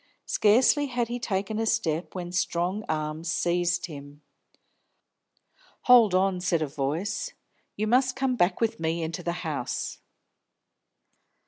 [0.25, 4.23] Scarcely had he taken a step, when strong arms seized him.
[5.83, 7.33] "Hold on!" said a voice.
[7.77, 9.99] "You must come back with me into the house."